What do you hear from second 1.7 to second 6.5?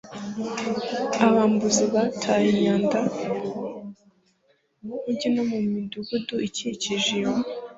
bataye imyanda mu mujyi no mu midugudu